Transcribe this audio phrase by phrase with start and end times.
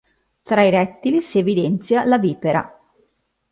[0.41, 2.67] Tra i rettili si evidenzia la vipera.